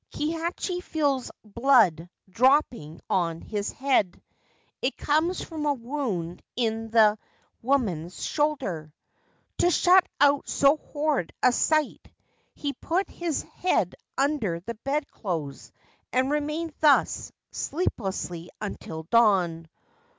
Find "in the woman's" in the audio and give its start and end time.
6.55-8.23